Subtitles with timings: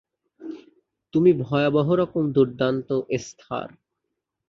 [1.13, 3.69] তুমি ভয়াবহরকম দুর্দান্ত, এস্থার।